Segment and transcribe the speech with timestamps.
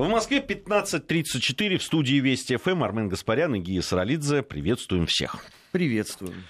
[0.00, 4.42] В Москве 15.34 в студии Вести ФМ Армен Гаспарян и Гия Саралидзе.
[4.42, 5.44] Приветствуем всех.
[5.72, 6.42] Приветствуем.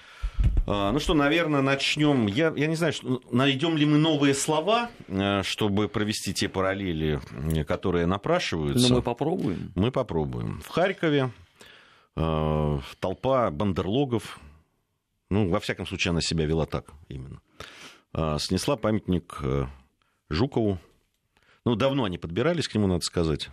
[0.65, 2.27] А, ну что, наверное, начнем.
[2.27, 7.19] Я, я не знаю, что, найдем ли мы новые слова, э, чтобы провести те параллели,
[7.67, 8.87] которые напрашиваются.
[8.87, 9.73] Но мы попробуем.
[9.75, 10.61] Мы попробуем.
[10.61, 11.31] В Харькове
[12.15, 14.39] э, толпа бандерлогов,
[15.29, 17.41] ну, во всяком случае, она себя вела так именно,
[18.13, 19.65] э, снесла памятник э,
[20.29, 20.79] Жукову.
[21.65, 23.49] Ну, давно они подбирались к нему, надо сказать.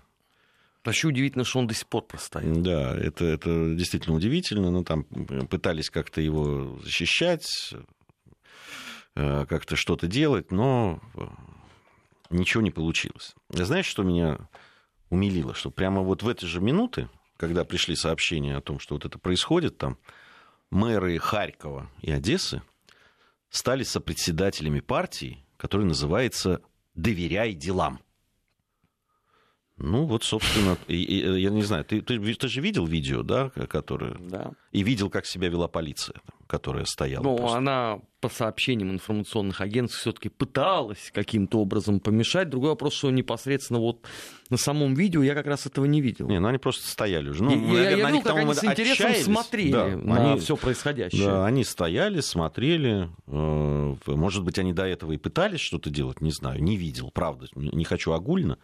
[0.84, 2.62] Вообще удивительно, что он до сих пор простоит.
[2.62, 4.71] Да, это, это действительно удивительно.
[4.71, 7.75] Ну, там пытались как-то его защищать,
[9.14, 11.00] э, как-то что-то делать, но
[12.31, 13.34] ничего не получилось.
[13.50, 14.39] Знаешь, что меня
[15.11, 15.54] умилило?
[15.54, 19.18] Что прямо вот в эти же минуты, когда пришли сообщения о том, что вот это
[19.18, 19.98] происходит там,
[20.70, 22.62] мэры Харькова и Одессы
[23.50, 26.61] стали сопредседателями партии, которая называется
[26.98, 28.00] «Доверяй делам».
[29.76, 33.50] Ну, вот, собственно, и, и, я не знаю, ты, ты, ты же видел видео, да,
[33.50, 34.17] которое...
[34.19, 34.50] Да.
[34.73, 37.23] И видел, как себя вела полиция, которая стояла.
[37.23, 42.49] Ну, она, по сообщениям информационных агентств, все таки пыталась каким-то образом помешать.
[42.49, 44.07] Другой вопрос, что непосредственно вот
[44.49, 46.27] на самом видео я как раз этого не видел.
[46.27, 47.45] Не, ну они просто стояли уже.
[47.45, 49.25] Ну, я, наверное, я видел, как они с интересом отчаялись.
[49.25, 51.25] смотрели да, на они, все происходящее.
[51.27, 53.11] Да, они стояли, смотрели.
[53.27, 57.47] Э, может быть, они до этого и пытались что-то делать, не знаю, не видел, правда,
[57.55, 58.59] не хочу огульно.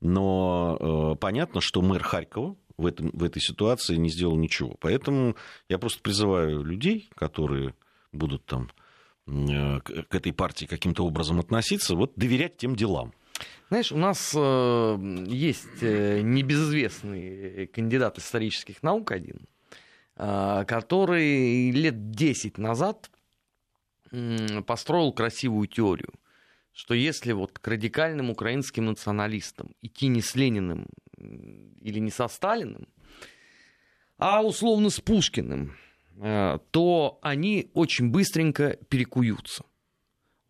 [0.00, 4.76] Но э, понятно, что мэр Харькова в, этом, в этой ситуации не сделал ничего.
[4.80, 5.36] Поэтому
[5.68, 7.74] я просто призываю людей, которые
[8.12, 8.70] будут там
[9.26, 13.12] э, к этой партии каким-то образом относиться, вот доверять тем делам.
[13.68, 19.46] Знаешь, у нас э, есть э, небезызвестный кандидат исторических наук один,
[20.16, 23.10] э, который лет 10 назад
[24.10, 26.12] э, построил красивую теорию
[26.72, 30.86] что если вот к радикальным украинским националистам идти не с Лениным
[31.80, 32.88] или не со Сталиным,
[34.18, 35.76] а условно с Пушкиным,
[36.18, 39.64] э, то они очень быстренько перекуются.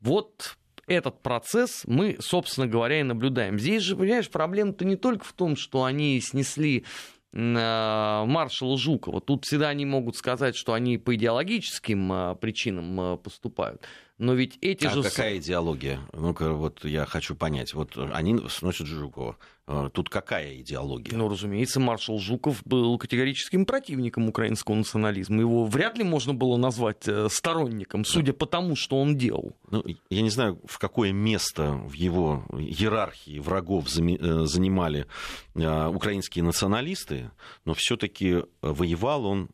[0.01, 3.59] Вот этот процесс мы, собственно говоря, и наблюдаем.
[3.59, 6.85] Здесь же, понимаешь, проблема-то не только в том, что они снесли
[7.33, 9.21] э, маршала Жукова.
[9.21, 13.83] Тут всегда они могут сказать, что они по идеологическим э, причинам поступают.
[14.21, 15.03] Но ведь эти а же...
[15.03, 15.99] какая идеология?
[16.13, 17.73] Ну-ка, вот я хочу понять.
[17.73, 19.39] Вот они сносят Жукова.
[19.67, 21.17] А, тут какая идеология?
[21.17, 25.41] Ну, разумеется, маршал Жуков был категорическим противником украинского национализма.
[25.41, 29.57] Его вряд ли можно было назвать э, сторонником, судя по тому, что он делал.
[29.71, 35.07] Ну, я не знаю, в какое место в его иерархии врагов э, занимали
[35.55, 37.31] э, украинские националисты,
[37.65, 39.49] но все-таки воевал он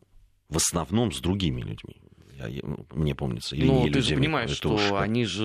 [0.49, 2.01] в основном с другими людьми
[2.91, 3.55] мне помнится.
[3.55, 4.91] Или ну, ты же понимаешь, что уж...
[4.91, 5.41] они же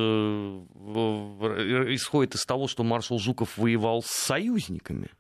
[1.94, 5.10] исходят из того, что маршал Жуков воевал с союзниками.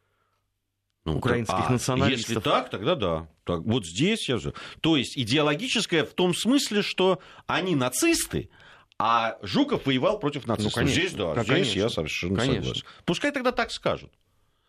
[1.04, 2.28] Ну, украинских а, националистов.
[2.28, 3.28] Если так, тогда да.
[3.44, 4.54] Так, вот здесь я же.
[4.80, 8.50] То есть идеологическое в том смысле, что они нацисты,
[8.98, 10.76] а Жуков воевал против нацистов.
[10.76, 12.62] Ну, конечно, здесь да, да здесь конечно, я совершенно конечно.
[12.62, 12.86] согласен.
[13.04, 14.12] Пускай тогда так скажут.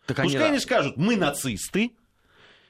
[0.06, 1.92] Так Пускай они, они скажут, мы нацисты,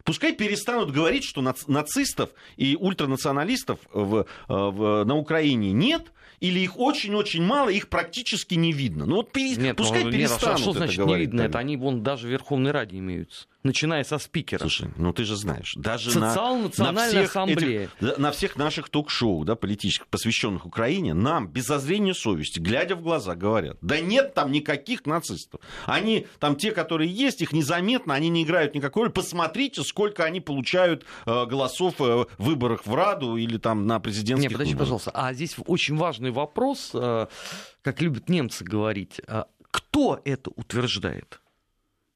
[0.05, 6.79] Пускай перестанут говорить, что нацистов и ультранационалистов в, э, в, на Украине нет, или их
[6.79, 9.07] очень-очень мало, их практически не видно.
[9.07, 9.57] Ну вот пере...
[9.57, 11.41] нет, пускай ну, перестанут нет, а что, что значит это не видно?
[11.41, 14.61] Это они вон даже в Верховной Раде имеются начиная со спикера.
[14.61, 17.91] Слушай, ну ты же знаешь, даже Социал на, на, всех ассамблея.
[18.01, 23.03] Этих, на всех наших ток-шоу да, политических, посвященных Украине, нам без зазрения совести, глядя в
[23.03, 25.61] глаза, говорят, да нет там никаких нацистов.
[25.87, 29.13] Они, там те, которые есть, их незаметно, они не играют никакой роли.
[29.13, 34.51] Посмотрите, сколько они получают э, голосов э, в выборах в Раду или там на президентских
[34.51, 34.87] Нет, подожди, выборах.
[34.87, 35.11] пожалуйста.
[35.15, 37.27] А здесь очень важный вопрос, э,
[37.83, 39.21] как любят немцы говорить.
[39.27, 41.41] Э, кто это утверждает?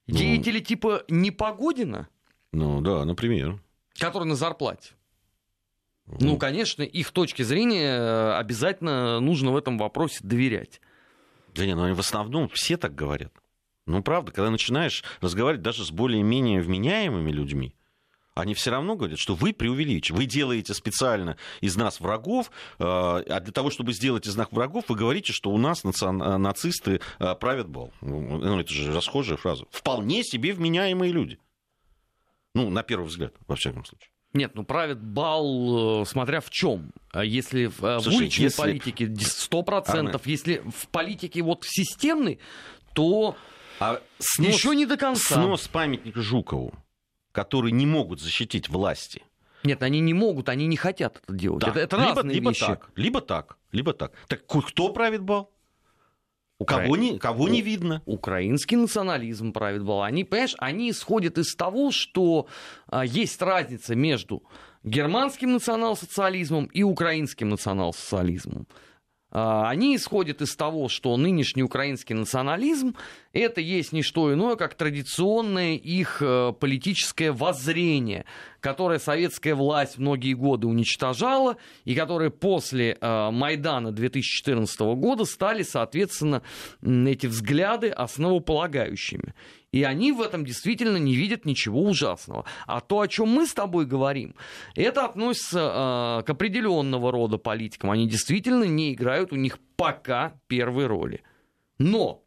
[0.08, 0.16] Ну.
[0.16, 2.08] Деятели типа Непогодина?
[2.52, 3.60] Ну да, например.
[3.98, 4.94] Который на зарплате.
[6.06, 6.24] Угу.
[6.24, 10.80] Ну, конечно, их точки зрения э, обязательно нужно в этом вопросе доверять.
[11.54, 13.32] Да нет, ну в основном все так говорят.
[13.86, 17.74] Ну, правда, когда начинаешь разговаривать даже с более-менее вменяемыми людьми,
[18.38, 20.14] они все равно говорят, что вы преувеличиваете.
[20.14, 24.84] Вы делаете специально из нас врагов, э, а для того, чтобы сделать из нас врагов,
[24.88, 27.92] вы говорите, что у нас нацисты э, правят бал.
[28.00, 29.64] Ну, ну, это же расхожая фраза.
[29.70, 31.38] Вполне себе вменяемые люди.
[32.54, 34.10] Ну, на первый взгляд, во всяком случае.
[34.34, 36.92] Нет, ну правит бал, э, смотря в чем.
[37.12, 38.62] А если в, Слушай, уличной если...
[38.62, 40.12] политике 100%, Арне...
[40.26, 42.38] если в политике вот системной,
[42.94, 43.36] то
[43.80, 45.34] а снос, еще не до конца.
[45.34, 46.72] Снос памятника Жукову
[47.38, 49.22] которые не могут защитить власти.
[49.64, 51.60] Нет, они не могут, они не хотят это делать.
[51.60, 51.70] Да.
[51.70, 52.66] Это, это либо, разные либо вещи.
[52.66, 54.12] Так, либо так, либо так.
[54.26, 55.50] Так кто правит бал?
[56.58, 56.82] Укра...
[56.82, 58.02] Кого, не, кого не видно?
[58.06, 60.02] Украинский национализм правит бал.
[60.02, 62.48] Они, понимаешь, они исходят из того, что
[62.88, 64.42] а, есть разница между
[64.82, 68.66] германским национал-социализмом и украинским национал-социализмом.
[69.30, 72.96] А, они исходят из того, что нынешний украинский национализм
[73.32, 78.24] это есть не что иное, как традиционное их э, политическое воззрение,
[78.60, 86.42] которое советская власть многие годы уничтожала, и которые после э, Майдана 2014 года стали, соответственно,
[86.82, 89.34] эти взгляды основополагающими.
[89.72, 92.46] И они в этом действительно не видят ничего ужасного.
[92.66, 94.34] А то, о чем мы с тобой говорим,
[94.74, 97.90] это относится э, к определенного рода политикам.
[97.90, 101.22] Они действительно не играют у них пока первой роли.
[101.78, 102.24] Но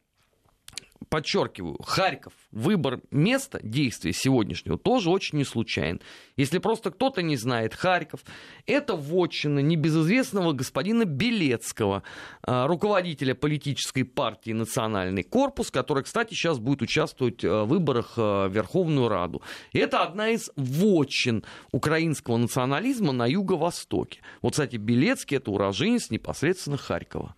[1.12, 6.00] подчеркиваю, Харьков, выбор места действия сегодняшнего тоже очень не случайен.
[6.38, 8.22] Если просто кто-то не знает Харьков,
[8.66, 12.04] это вотчина небезызвестного господина Белецкого,
[12.44, 19.10] а, руководителя политической партии «Национальный корпус», который, кстати, сейчас будет участвовать в выборах в Верховную
[19.10, 19.42] Раду.
[19.74, 21.44] это одна из вотчин
[21.74, 24.22] украинского национализма на юго-востоке.
[24.42, 27.36] Вот, кстати, Белецкий– это уроженец непосредственно Харькова.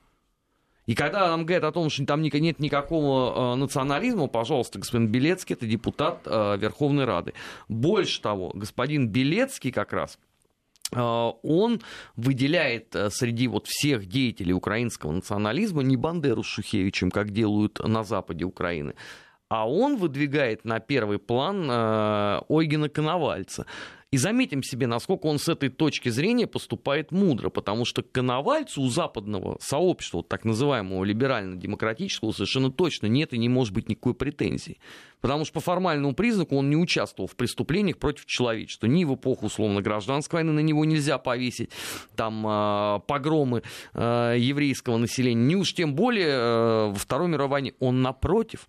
[0.85, 5.56] И когда нам говорят о том, что там нет никакого э, национализма, пожалуйста, господин Белецкий,
[5.56, 7.33] это депутат э, Верховной Рады.
[7.69, 10.19] Больше того, господин Белецкий как раз
[10.91, 11.81] э, он
[12.18, 18.44] выделяет среди вот всех деятелей украинского национализма не Бандеру с Шухевичем, как делают на западе
[18.44, 18.95] Украины,
[19.47, 21.69] а он выдвигает на первый план
[22.50, 23.65] Ойгена Коновальца.
[24.13, 28.88] И заметим себе, насколько он с этой точки зрения поступает мудро, потому что Коновальцу у
[28.88, 34.77] западного сообщества, вот так называемого либерально-демократического, совершенно точно нет и не может быть никакой претензии.
[35.19, 38.86] Потому что по формальному признаку он не участвовал в преступлениях против человечества.
[38.86, 41.71] Ни в эпоху, условно, гражданской войны на него нельзя повесить
[42.16, 43.63] там э, погромы
[43.95, 47.74] э, еврейского населения, ни уж тем более э, во Второй мировой войне.
[47.80, 48.68] Он, напротив,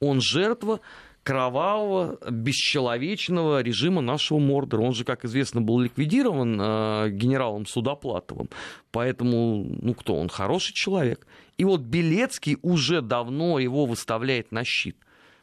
[0.00, 0.80] он жертва
[1.22, 4.82] кровавого, бесчеловечного режима нашего Мордора.
[4.82, 8.48] Он же, как известно, был ликвидирован э, генералом Судоплатовым.
[8.90, 11.26] Поэтому, ну кто, он хороший человек.
[11.58, 14.96] И вот Белецкий уже давно его выставляет на щит.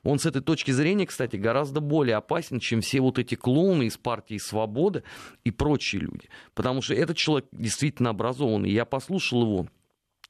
[0.03, 3.97] Он с этой точки зрения, кстати, гораздо более опасен, чем все вот эти клоуны из
[3.97, 5.03] партии «Свобода»
[5.43, 6.29] и прочие люди.
[6.53, 8.71] Потому что этот человек действительно образованный.
[8.71, 9.67] Я послушал его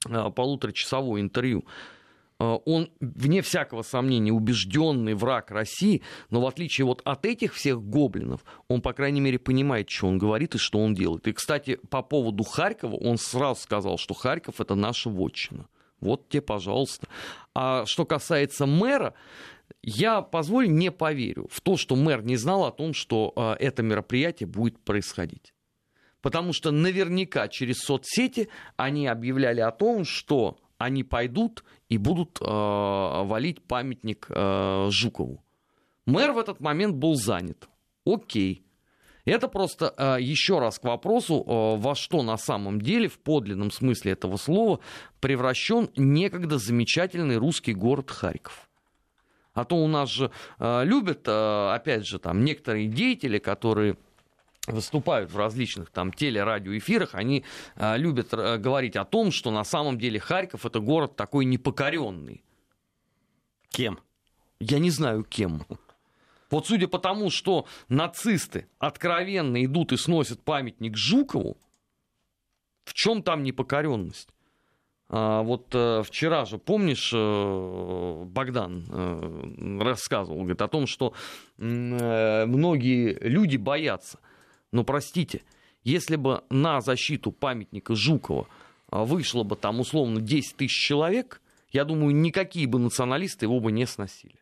[0.07, 1.65] э, полуторачасовое интервью
[2.39, 8.45] он, вне всякого сомнения, убежденный враг России, но в отличие вот от этих всех гоблинов,
[8.67, 11.27] он, по крайней мере, понимает, что он говорит и что он делает.
[11.27, 15.67] И, кстати, по поводу Харькова, он сразу сказал, что Харьков— это наша вотчина.
[15.99, 17.07] Вот тебе, пожалуйста.
[17.53, 19.13] А что касается мэра,
[19.81, 23.83] я, позволь, не поверю в то, что мэр не знал о том, что э, это
[23.83, 25.53] мероприятие будет происходить.
[26.21, 32.45] Потому что наверняка через соцсети они объявляли о том, что они пойдут и будут э,
[32.45, 35.43] валить памятник э, Жукову.
[36.07, 37.69] Мэр в этот момент был занят.
[38.05, 38.65] Окей.
[39.25, 43.71] Это просто э, еще раз к вопросу, э, во что на самом деле, в подлинном
[43.71, 44.79] смысле этого слова,
[45.19, 48.69] превращен некогда замечательный русский город Харьков.
[49.53, 53.97] А то у нас же э, любят, э, опять же, там некоторые деятели, которые
[54.71, 57.43] выступают в различных там телерадиоэфирах, они
[57.75, 62.43] э, любят э, говорить о том, что на самом деле Харьков это город такой непокоренный.
[63.69, 63.99] Кем?
[64.59, 65.65] Я не знаю кем.
[66.49, 71.57] Вот судя по тому, что нацисты откровенно идут и сносят памятник Жукову,
[72.85, 74.29] в чем там непокоренность?
[75.11, 81.13] А, вот э, вчера же, помнишь, э, Богдан э, рассказывал говорит, о том, что
[81.57, 84.19] э, многие люди боятся
[84.71, 85.41] но простите,
[85.83, 88.47] если бы на защиту памятника Жукова
[88.89, 93.71] а, вышло бы там условно 10 тысяч человек, я думаю, никакие бы националисты его бы
[93.71, 94.39] не сносили.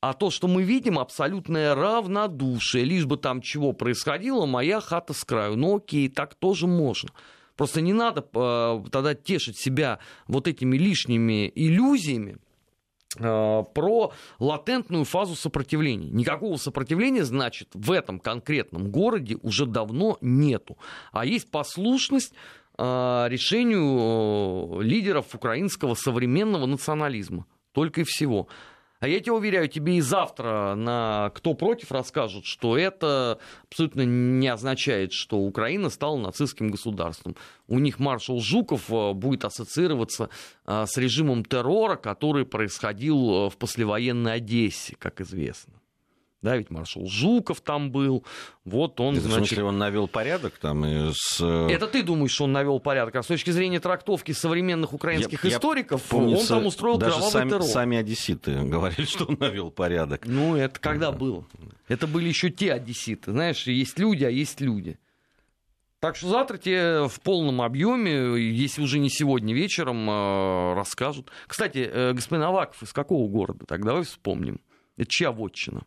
[0.00, 5.24] А то, что мы видим, абсолютное равнодушие, лишь бы там чего происходило, моя хата с
[5.24, 5.56] краю.
[5.56, 7.10] Ну окей, так тоже можно.
[7.56, 12.36] Просто не надо э, тогда тешить себя вот этими лишними иллюзиями,
[13.16, 16.10] про латентную фазу сопротивления.
[16.10, 20.76] Никакого сопротивления, значит, в этом конкретном городе уже давно нету.
[21.12, 22.34] А есть послушность
[22.76, 22.82] э,
[23.28, 27.46] решению э, лидеров украинского современного национализма.
[27.72, 28.48] Только и всего.
[29.00, 33.38] А я тебе уверяю, тебе и завтра на «Кто против» расскажут, что это
[33.68, 37.36] абсолютно не означает, что Украина стала нацистским государством.
[37.68, 40.30] У них маршал Жуков э, будет ассоциироваться
[40.66, 45.74] э, с режимом террора, который происходил э, в послевоенной Одессе, как известно.
[46.40, 48.24] Да, ведь маршал Жуков там был.
[48.64, 49.46] Вот он, Это, значит...
[49.46, 51.40] В смысле, он навел порядок там и с...
[51.40, 55.42] э, Это ты думаешь, что он навел порядок, а с точки зрения трактовки современных украинских
[55.42, 57.62] Я- я историков, Помнится, он там устроил даже кровавый сами, террор.
[57.64, 60.26] сами одесситы говорили, что он навел порядок.
[60.26, 61.44] Ну, это когда было?
[61.88, 63.32] Это были еще те одесситы.
[63.32, 64.96] Знаешь, есть люди, а есть люди.
[65.98, 71.32] Так что завтра тебе в полном объеме, если уже не сегодня вечером, э, расскажут.
[71.48, 73.66] Кстати, э, господин Аваков из какого города?
[73.66, 74.60] Так давай вспомним.
[74.96, 75.82] Это чья вотчина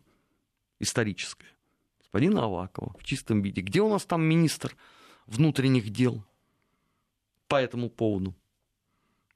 [0.82, 1.48] историческая?
[2.00, 3.62] Господин Авакова в чистом виде.
[3.62, 4.76] Где у нас там министр
[5.26, 6.22] внутренних дел
[7.48, 8.34] по этому поводу?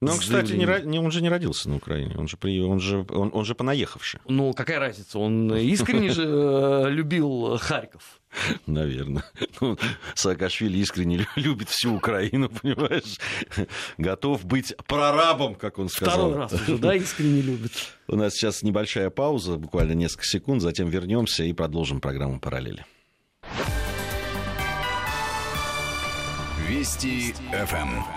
[0.07, 2.61] Но он, С кстати, не, не- он же не родился на Украине, он же, при,
[2.63, 5.19] он же, он, он же понаехавший, Ну, какая разница?
[5.19, 8.21] Он искренне же э, любил Харьков.
[8.67, 9.25] наверное.
[9.61, 9.79] Ну,
[10.15, 13.19] Саакашвили искренне лю- любит всю Украину, понимаешь?
[13.99, 16.15] Готов быть прорабом, как он сказал.
[16.31, 17.73] Второй раз уже, да, искренне любит.
[18.09, 22.85] У нас сейчас небольшая пауза, буквально несколько секунд, затем вернемся и продолжим программу «Параллели».
[26.69, 28.16] Вести ФМ.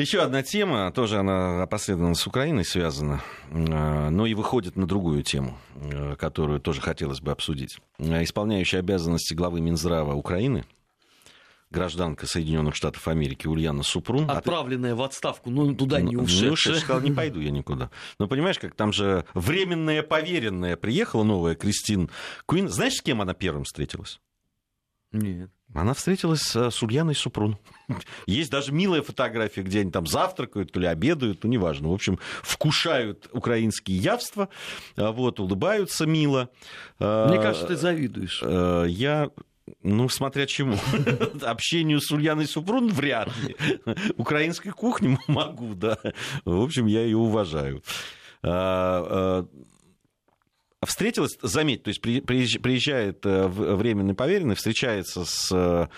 [0.00, 5.22] Еще одна тема, тоже она опосредованно с Украиной связана, э, но и выходит на другую
[5.22, 7.76] тему, э, которую тоже хотелось бы обсудить.
[7.98, 10.64] Исполняющая обязанности главы Минздрава Украины,
[11.70, 14.30] гражданка Соединенных Штатов Америки Ульяна Супрун.
[14.30, 16.52] Отправленная в отставку, но туда не Ну, ушедшая.
[16.52, 17.90] ушедшая, сказала, не пойду я никуда.
[18.18, 22.08] Но понимаешь, как там же временная поверенная приехала, новая Кристин
[22.46, 22.70] Куин.
[22.70, 24.18] Знаешь, с кем она первым встретилась?
[25.12, 25.50] Нет.
[25.72, 27.56] Она встретилась с с Ульяной Супрун.
[28.26, 31.88] Есть даже милая фотография, где они там завтракают, то ли обедают, ну, неважно.
[31.88, 34.48] В общем, вкушают украинские явства,
[34.96, 36.50] а, вот, улыбаются мило.
[36.98, 38.40] Мне А, кажется, ты завидуешь.
[38.44, 39.30] э, Я
[39.84, 40.76] ну, смотря чему.
[41.42, 43.56] Общению с Ульяной Супрун вряд ли.
[44.16, 45.98] Украинской кухне могу, да.
[46.44, 47.82] В общем, я ее уважаю.
[50.86, 55.88] Встретилась, заметь, то есть при- приезж- приезжает э, временный поверенный, встречается с э,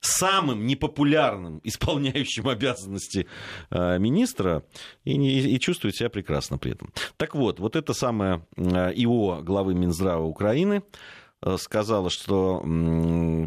[0.00, 3.26] самым непопулярным исполняющим обязанности
[3.70, 4.64] э, министра
[5.04, 6.92] и, не- и чувствует себя прекрасно при этом.
[7.18, 10.82] Так вот, вот это самое ИО главы Минздрава Украины
[11.58, 12.60] сказала, что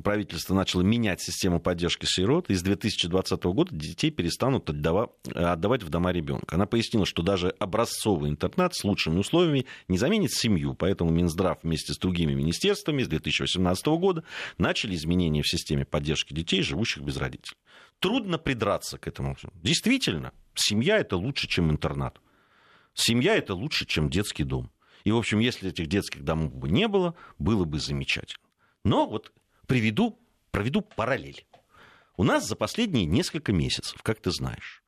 [0.04, 5.90] правительство начало менять систему поддержки сирот, и с 2020 года детей перестанут отдава- отдавать в
[5.90, 6.56] дома ребенка.
[6.56, 11.94] Она пояснила, что даже образцовый интернат с лучшими условиями не заменит семью, поэтому Минздрав вместе
[11.94, 14.24] с другими министерствами с 2018 года
[14.58, 17.58] начали изменения в системе поддержки детей, живущих без родителей.
[18.00, 19.38] Трудно придраться к этому.
[19.64, 22.20] Действительно, семья это лучше, чем интернат.
[22.94, 24.70] Семья это лучше, чем детский дом.
[25.06, 28.44] И, в общем, если этих детских домов бы не было, было бы замечательно.
[28.84, 29.32] Но вот
[29.68, 30.20] приведу,
[30.52, 31.46] проведу параллель.
[32.18, 34.84] У нас за последние несколько месяцев, как ты знаешь,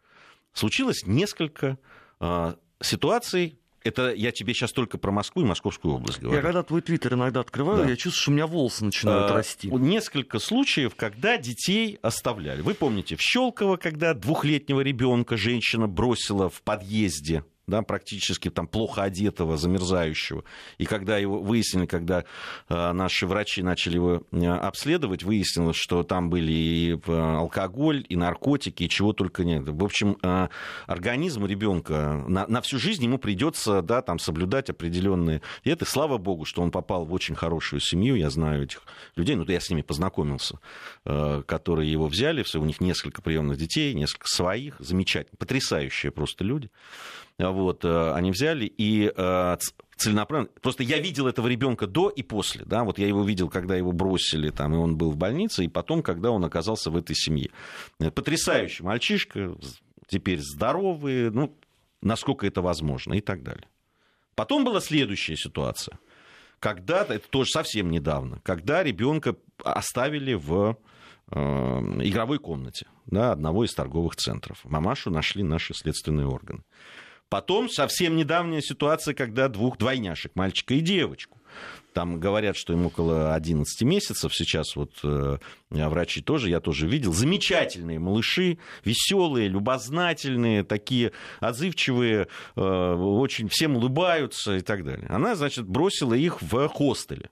[0.54, 1.78] случилось несколько
[2.20, 3.60] а, ситуаций.
[3.84, 6.38] Это я тебе сейчас только про Москву и Московскую область говорю.
[6.38, 7.90] Я когда твой твиттер иногда открываю, Да.
[7.90, 9.70] я чувствую, что у меня волосы начинают А, расти.
[9.70, 12.62] Несколько случаев, когда детей оставляли.
[12.62, 19.04] Вы помните, в Щелково, когда двухлетнего ребенка женщина бросила в подъезде, да, практически там плохо
[19.04, 20.46] одетого, замерзающего.
[20.78, 22.24] И когда его выяснили, когда
[22.70, 28.16] э, наши врачи начали его э, обследовать, выяснилось, что там были и э, алкоголь, и
[28.16, 29.68] наркотики, и чего только нет.
[29.68, 30.48] В общем, э,
[30.86, 35.42] организм ребенка на, на всю жизнь ему придется да, там, соблюдать определенные...
[35.66, 38.16] И это, слава богу, что он попал в очень хорошую семью.
[38.16, 38.84] Я знаю этих
[39.18, 40.60] людей, ну, я с ними познакомился,
[41.04, 42.44] которые его взяли.
[42.44, 44.76] Все, у них несколько приемных детей, несколько своих.
[44.80, 45.36] Замечательно.
[45.38, 46.70] Потрясающие просто люди.
[47.40, 49.58] Вот, э, они взяли и э,
[49.96, 50.50] целенаправленно...
[50.62, 52.66] Просто я видел этого ребенка до и после.
[52.66, 52.84] Да?
[52.84, 56.02] Вот я его видел, когда его бросили, там, и он был в больнице, и потом,
[56.02, 57.50] когда он оказался в этой семье.
[58.00, 59.56] Э, Потрясающий мальчишка,
[60.08, 61.56] теперь здоровый, ну,
[62.02, 63.68] насколько это возможно, и так далее.
[64.34, 66.00] Потом была следующая ситуация.
[66.60, 70.78] Когда, это тоже совсем недавно, когда ребенка оставили в
[71.32, 74.60] э, игровой комнате да, одного из торговых центров.
[74.64, 76.64] Мамашу нашли наши следственные органы.
[77.30, 81.38] Потом совсем недавняя ситуация, когда двух двойняшек, мальчика и девочку.
[81.94, 84.32] Там говорят, что им около 11 месяцев.
[84.36, 85.38] Сейчас вот э,
[85.72, 87.12] врачи тоже, я тоже видел.
[87.12, 95.08] Замечательные малыши, веселые, любознательные, такие отзывчивые, э, очень всем улыбаются и так далее.
[95.10, 97.32] Она, значит, бросила их в хостеле.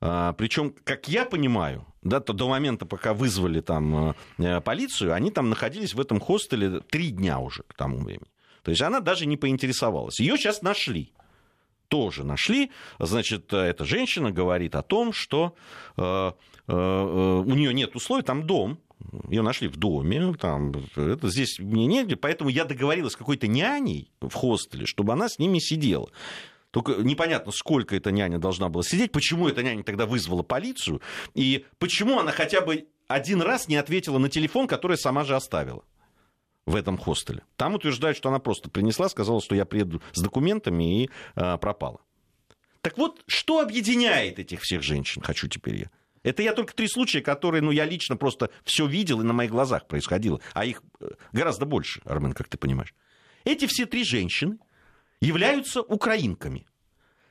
[0.00, 5.30] А, Причем, как я понимаю, да, то до момента, пока вызвали там э, полицию, они
[5.30, 8.26] там находились в этом хостеле три дня уже к тому времени.
[8.62, 10.20] То есть она даже не поинтересовалась.
[10.20, 11.12] Ее сейчас нашли.
[11.88, 12.70] Тоже нашли.
[12.98, 15.56] Значит, э, эта женщина говорит о том, что
[15.96, 16.32] э, э,
[16.68, 18.78] э, у нее нет условий, там дом.
[19.28, 24.10] Ее нашли в доме, там, это здесь мне негде, поэтому я договорилась с какой-то няней
[24.20, 26.10] в хостеле, чтобы она с ними сидела.
[26.70, 31.00] Только непонятно, сколько эта няня должна была сидеть, почему эта няня тогда вызвала полицию,
[31.34, 35.82] и почему она хотя бы один раз не ответила на телефон, который сама же оставила
[36.70, 37.42] в этом хостеле.
[37.56, 42.00] Там утверждают, что она просто принесла, сказала, что я приеду с документами и э, пропала.
[42.80, 45.90] Так вот, что объединяет этих всех женщин, хочу теперь я.
[46.22, 49.50] Это я только три случая, которые, ну, я лично просто все видел и на моих
[49.50, 50.40] глазах происходило.
[50.52, 52.94] А их э, гораздо больше, Армен, как ты понимаешь.
[53.44, 54.58] Эти все три женщины
[55.20, 56.66] являются украинками.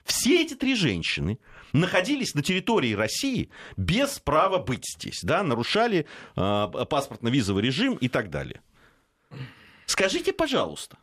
[0.04, 1.40] Все эти три женщины
[1.72, 8.32] находились на территории России без права быть здесь, да, нарушали э, паспортно-визовый режим и так
[8.32, 8.62] далее.
[9.86, 10.98] Скажите, пожалуйста,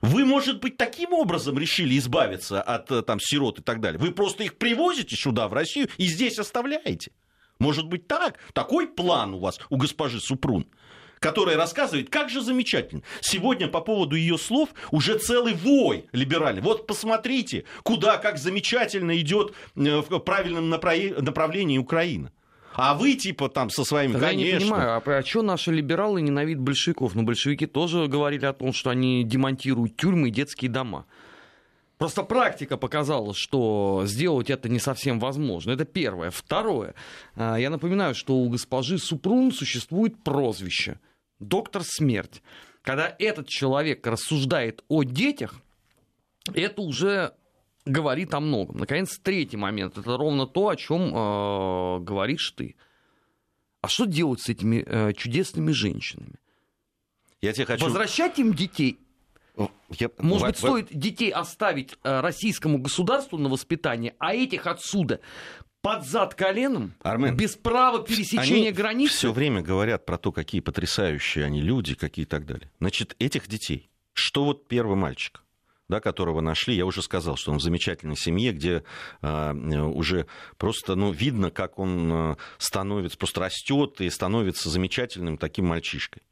[0.00, 4.00] вы, может быть, таким образом решили избавиться от э, там, сирот и так далее?
[4.00, 7.12] Вы просто их привозите сюда, в Россию, и здесь оставляете?
[7.58, 8.38] Может быть, так?
[8.54, 10.66] Такой план у вас, у госпожи Супрун?
[11.20, 13.02] которая рассказывает, как же замечательно.
[13.20, 16.62] Сегодня по поводу ее слов уже целый вой либеральный.
[16.62, 22.32] Вот посмотрите, куда, как замечательно идет э, в правильном направлении Украина.
[22.74, 24.46] А вы, типа, там, со своими, Тогда конечно.
[24.46, 27.14] Я не понимаю, а, а что наши либералы ненавидят большевиков?
[27.14, 31.06] Ну, большевики тоже говорили о том, что они демонтируют тюрьмы и детские дома.
[31.98, 35.72] Просто практика показала, что сделать это не совсем возможно.
[35.72, 36.30] Это первое.
[36.30, 36.94] Второе.
[37.34, 41.00] А, я напоминаю, что у госпожи Супрун существует прозвище
[41.40, 42.42] «Доктор Смерть».
[42.82, 45.60] Когда этот человек рассуждает о детях,
[46.54, 47.34] это уже
[47.90, 48.78] говорит о многом.
[48.78, 49.98] Наконец, третий момент.
[49.98, 52.76] Это ровно то, о чем э, говоришь ты.
[53.82, 56.34] А что делать с этими э, чудесными женщинами?
[57.40, 57.84] Я тебе хочу...
[57.84, 58.98] Возвращать им детей?
[59.98, 60.10] Я...
[60.18, 65.20] Может быть, стоит детей оставить э, российскому государству на воспитание, а этих отсюда
[65.82, 69.14] под зад коленом, Армен, без права пересечения они границы.
[69.14, 72.70] Все время говорят про то, какие потрясающие они люди, какие и так далее.
[72.80, 75.42] Значит, этих детей, что вот первый мальчик,
[75.90, 78.84] да, которого нашли, я уже сказал, что он в замечательной семье, где
[79.20, 85.66] э, уже просто ну, видно, как он э, становится, просто растет и становится замечательным таким
[85.66, 86.22] мальчишкой.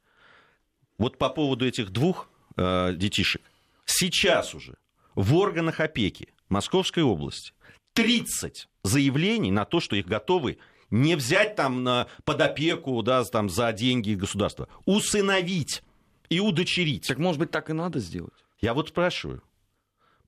[0.97, 3.41] Вот по поводу этих двух э, детишек,
[3.85, 4.75] сейчас уже
[5.13, 7.53] в органах опеки Московской области
[7.93, 10.57] 30 заявлений на то, что их готовы
[10.89, 15.83] не взять там на, под опеку да, там, за деньги государства, усыновить
[16.29, 17.07] и удочерить.
[17.07, 18.33] Так может быть так и надо сделать?
[18.61, 19.41] Я вот спрашиваю.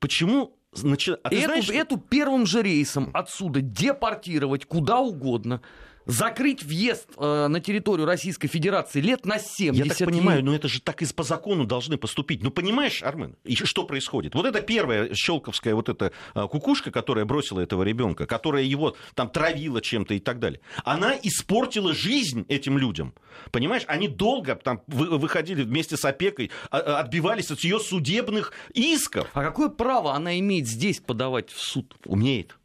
[0.02, 1.70] Почему Значит, а эту, знаешь...
[1.70, 5.60] эту первым же рейсом отсюда депортировать куда угодно,
[6.06, 10.68] закрыть въезд э, на территорию Российской Федерации лет на 70 Я так понимаю, но это
[10.68, 12.42] же так и по закону должны поступить.
[12.42, 14.34] Ну, понимаешь, Армен, и что происходит?
[14.34, 19.28] Вот это первая щелковская вот эта э, кукушка, которая бросила этого ребенка, которая его там
[19.28, 23.14] травила чем-то и так далее, она испортила жизнь этим людям.
[23.50, 29.28] Понимаешь, они долго там выходили вместе с опекой, а, а, отбивались от ее судебных исков.
[29.32, 31.94] А какое право она имеет здесь подавать в суд?
[32.04, 32.56] Умеет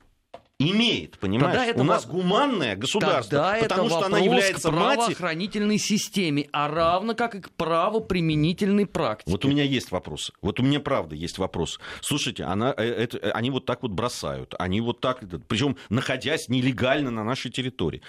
[0.59, 1.69] имеет, понимаешь?
[1.69, 5.81] это У нас гуманное государство, Тогда потому это что она является к правоохранительной мать...
[5.81, 9.31] системе, а равно как и к правоприменительной практике.
[9.31, 10.31] Вот у меня есть вопрос.
[10.41, 11.79] Вот у меня правда есть вопрос.
[12.01, 16.49] Слушайте, она, э, это, э, они вот так вот бросают, они вот так, причем находясь
[16.49, 18.01] нелегально на нашей территории.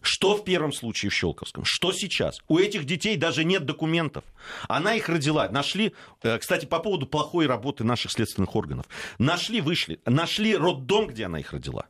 [0.00, 1.64] Что в первом случае в Щелковском?
[1.64, 2.40] Что сейчас?
[2.48, 4.24] У этих детей даже нет документов.
[4.68, 5.48] Она их родила.
[5.50, 8.86] Нашли, э, кстати, по поводу плохой работы наших следственных органов.
[9.18, 11.86] Нашли, вышли, нашли роддом, где она их родила.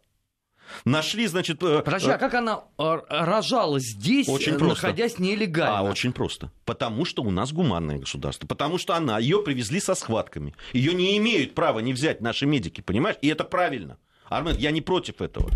[0.85, 1.63] Нашли, значит...
[1.63, 4.87] Э, Подожди, а э, как она э, рожала здесь, очень просто.
[4.87, 5.79] находясь нелегально?
[5.79, 6.51] А, очень просто.
[6.65, 8.47] Потому что у нас гуманное государство.
[8.47, 10.55] Потому что она, ее привезли со схватками.
[10.73, 13.17] Ее не имеют права не взять наши медики, понимаешь?
[13.23, 13.99] И это правильно.
[14.29, 15.51] Армен, я не против этого.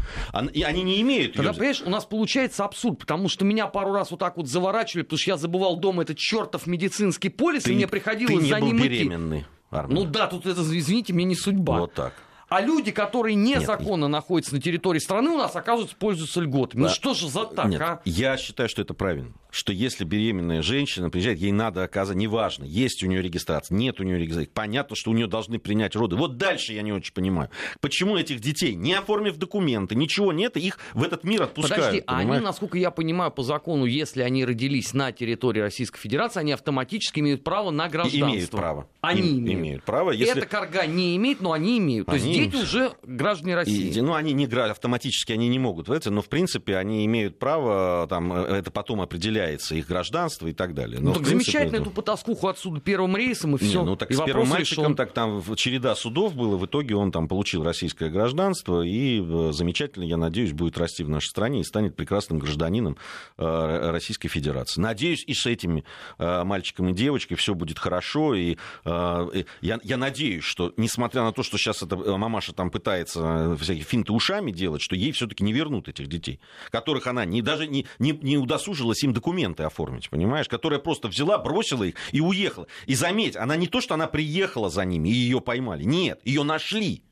[0.52, 1.34] И они не имеют...
[1.34, 5.04] Тогда, понимаешь, у нас получается абсурд, потому что меня пару раз вот так вот заворачивали,
[5.04, 8.50] потому что я забывал дома этот чертов медицинский полис, ты, и мне приходилось ты не
[8.50, 9.48] за был ним беременный, идти.
[9.70, 9.94] Армен.
[9.94, 11.78] Ну да, тут это, извините, мне не судьба.
[11.78, 12.12] Вот так.
[12.48, 14.12] А люди, которые незаконно Нет.
[14.12, 16.82] находятся на территории страны, у нас, оказывается, пользуются льготами.
[16.82, 16.90] Ну да.
[16.90, 18.00] Ну что же за так, Нет, а?
[18.04, 19.32] Я считаю, что это правильно.
[19.50, 24.02] Что если беременная женщина приезжает, ей надо оказывать, неважно, есть у нее регистрация, нет у
[24.02, 24.50] нее регистрации.
[24.52, 26.16] Понятно, что у нее должны принять роды.
[26.16, 27.50] Вот дальше я не очень понимаю.
[27.80, 31.84] Почему этих детей, не оформив документы, ничего нет, их в этот мир отпускают?
[31.84, 36.40] Подожди, а они, насколько я понимаю, по закону, если они родились на территории Российской Федерации,
[36.40, 38.30] они автоматически имеют право на гражданство.
[38.30, 38.88] Имеют право.
[39.00, 39.60] Они Им, имеют.
[39.60, 40.10] имеют право.
[40.10, 40.38] Если...
[40.38, 42.08] Эта карга не имеет, но они имеют.
[42.08, 42.18] Они...
[42.18, 43.90] То есть дети уже граждане России.
[43.90, 48.06] И, ну, они не автоматически они не могут это, но в принципе они имеют право,
[48.08, 51.00] там, э, это потом определяет теряется их гражданство и так далее.
[51.00, 51.82] Но, ну, так принципе, замечательно это...
[51.82, 53.80] эту потаскуху отсюда первым рейсом и все.
[53.80, 54.96] Не, ну так и с первым мальчиком решен.
[54.96, 60.04] так там череда судов было, в итоге он там получил российское гражданство и э, замечательно,
[60.04, 62.96] я надеюсь, будет расти в нашей стране и станет прекрасным гражданином
[63.38, 64.80] э, Российской Федерации.
[64.80, 65.84] Надеюсь, и с этими
[66.18, 71.42] э, мальчиком и девочкой все будет хорошо, и я, я надеюсь, что несмотря на то,
[71.42, 75.88] что сейчас эта мамаша там пытается всякие финты ушами делать, что ей все-таки не вернут
[75.88, 80.78] этих детей, которых она не, даже не, не, не удосужилась им документы оформить, понимаешь, которая
[80.78, 82.68] просто взяла, бросила их и уехала.
[82.86, 86.44] И заметь, она не то, что она приехала за ними и ее поймали, нет, ее
[86.44, 87.02] нашли.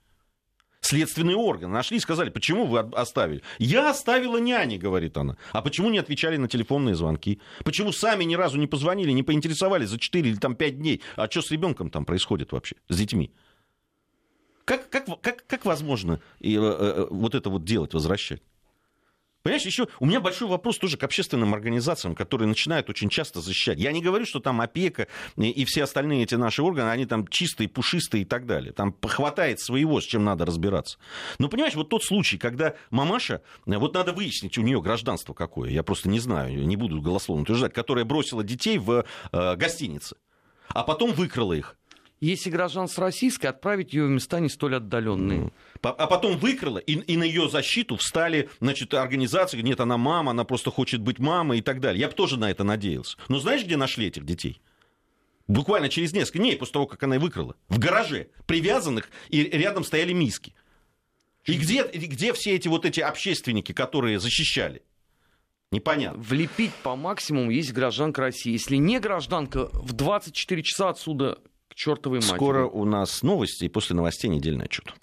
[0.80, 3.42] Следственный орган нашли и сказали, почему вы оставили?
[3.58, 5.36] Я оставила няни, говорит она.
[5.52, 7.40] А почему не отвечали на телефонные звонки?
[7.64, 11.00] Почему сами ни разу не позвонили, не поинтересовались за 4 или там 5 дней?
[11.16, 13.32] А что с ребенком там происходит вообще, с детьми?
[14.66, 18.42] Как, как, как, как возможно и, э, э, вот это вот делать, возвращать?
[19.44, 23.78] Понимаешь, еще у меня большой вопрос тоже к общественным организациям, которые начинают очень часто защищать.
[23.78, 27.68] Я не говорю, что там опека и все остальные эти наши органы, они там чистые,
[27.68, 28.72] пушистые и так далее.
[28.72, 30.96] Там хватает своего, с чем надо разбираться.
[31.38, 35.82] Но понимаешь, вот тот случай, когда мамаша, вот надо выяснить у нее гражданство какое, я
[35.82, 40.16] просто не знаю, не буду голословно утверждать, которая бросила детей в э, гостинице,
[40.68, 41.76] а потом выкрала их
[42.20, 45.52] если гражданство российское, отправить ее в места не столь отдаленные.
[45.82, 50.44] А потом выкрала, и, и на ее защиту встали значит, организации, нет, она мама, она
[50.44, 52.00] просто хочет быть мамой и так далее.
[52.00, 53.18] Я бы тоже на это надеялся.
[53.28, 54.60] Но знаешь, где нашли этих детей?
[55.46, 57.56] Буквально через несколько дней после того, как она их выкрала.
[57.68, 60.54] В гараже, привязанных, и рядом стояли миски.
[61.44, 64.82] И где, где все эти вот эти общественники, которые защищали?
[65.70, 66.22] Непонятно.
[66.22, 68.52] Влепить по максимуму есть гражданка России.
[68.52, 72.36] Если не гражданка, в 24 часа отсюда к чертовой матери.
[72.36, 74.94] Скоро у нас новости и после новостей недельный отчет.